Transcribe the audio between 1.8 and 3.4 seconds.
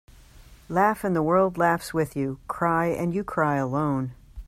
with you. Cry and you